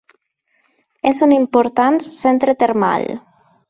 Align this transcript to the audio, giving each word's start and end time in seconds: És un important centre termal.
És 1.11 1.21
un 1.27 1.37
important 1.37 2.03
centre 2.09 2.61
termal. 2.67 3.11